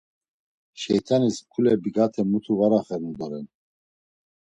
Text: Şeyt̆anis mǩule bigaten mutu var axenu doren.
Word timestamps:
Şeyt̆anis 0.81 1.37
mǩule 1.47 1.73
bigaten 1.83 2.27
mutu 2.31 2.53
var 2.59 2.71
axenu 2.79 3.11
doren. 3.19 3.45